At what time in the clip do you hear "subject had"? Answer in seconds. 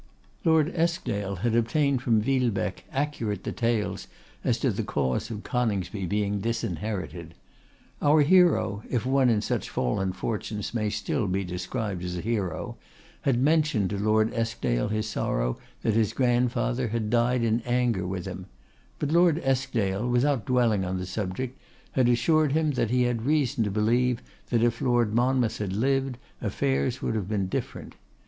21.05-22.09